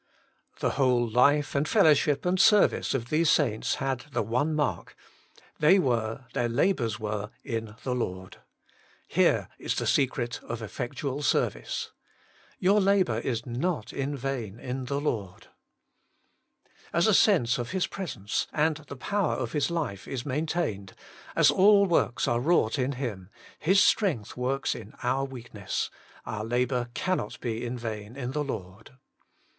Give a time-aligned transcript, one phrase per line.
[0.61, 4.95] The whole life and fellowship and service of these saints had the one mark—
[5.59, 8.37] they were, their labours were, in the Lord.
[9.07, 11.91] Here is the secret of effectual service.
[12.57, 15.49] Your la bour is not' in vain in the Lord/
[16.91, 20.95] As a sense of His presence and the power of His life is maintained,
[21.35, 23.29] as all works are wrought in Him,
[23.59, 25.91] His strength works in our weak ness;
[26.25, 28.93] our labour cannot be in vain in the Lord.